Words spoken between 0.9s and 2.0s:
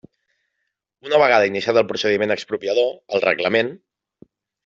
Una vegada iniciat el